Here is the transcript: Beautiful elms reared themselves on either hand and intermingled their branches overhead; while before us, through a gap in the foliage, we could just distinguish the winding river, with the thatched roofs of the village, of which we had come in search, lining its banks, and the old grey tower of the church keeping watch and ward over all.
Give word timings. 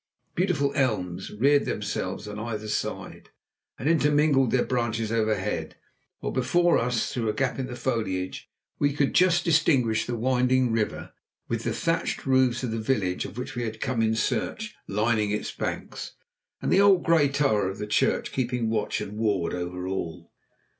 Beautiful 0.33 0.73
elms 0.73 1.29
reared 1.29 1.65
themselves 1.65 2.27
on 2.27 2.39
either 2.39 2.65
hand 2.91 3.29
and 3.77 3.87
intermingled 3.87 4.49
their 4.49 4.65
branches 4.65 5.11
overhead; 5.11 5.75
while 6.21 6.31
before 6.31 6.79
us, 6.79 7.13
through 7.13 7.29
a 7.29 7.33
gap 7.33 7.59
in 7.59 7.67
the 7.67 7.75
foliage, 7.75 8.49
we 8.79 8.93
could 8.93 9.13
just 9.13 9.45
distinguish 9.45 10.07
the 10.07 10.15
winding 10.15 10.71
river, 10.71 11.13
with 11.47 11.61
the 11.63 11.71
thatched 11.71 12.25
roofs 12.25 12.63
of 12.63 12.71
the 12.71 12.79
village, 12.79 13.25
of 13.25 13.37
which 13.37 13.53
we 13.53 13.61
had 13.61 13.79
come 13.79 14.01
in 14.01 14.15
search, 14.15 14.73
lining 14.87 15.29
its 15.29 15.51
banks, 15.51 16.13
and 16.63 16.73
the 16.73 16.81
old 16.81 17.03
grey 17.03 17.29
tower 17.29 17.69
of 17.69 17.77
the 17.77 17.85
church 17.85 18.31
keeping 18.31 18.71
watch 18.71 19.01
and 19.01 19.19
ward 19.19 19.53
over 19.53 19.87
all. 19.87 20.31